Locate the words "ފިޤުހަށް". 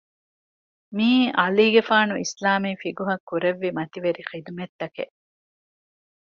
2.81-3.25